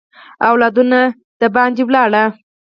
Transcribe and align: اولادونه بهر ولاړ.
اولادونه 0.49 0.99
بهر 1.53 1.71
ولاړ. 1.87 2.11